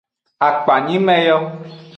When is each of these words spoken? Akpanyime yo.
Akpanyime 0.47 1.15
yo. 1.27 1.37